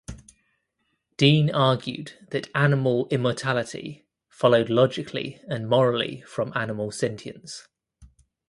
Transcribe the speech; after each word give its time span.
Dean 1.15 1.51
argued 1.53 2.13
that 2.31 2.49
animal 2.55 3.07
immortality 3.11 4.07
followed 4.29 4.67
logically 4.67 5.39
and 5.47 5.69
morally 5.69 6.21
from 6.21 6.51
animal 6.55 6.89
sentience. 6.89 7.67